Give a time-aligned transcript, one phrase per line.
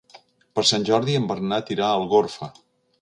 [0.59, 2.49] Per Sant Jordi en Bernat irà a Algorfa.